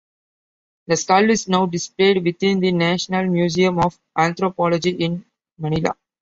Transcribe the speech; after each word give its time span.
The 0.87 0.97
skull 0.97 1.29
is 1.29 1.47
now 1.47 1.67
displayed 1.67 2.23
within 2.23 2.59
the 2.59 2.71
National 2.71 3.27
Museum 3.27 3.77
of 3.77 3.99
Anthropology 4.17 4.89
in 4.95 5.23
Manila. 5.59 5.95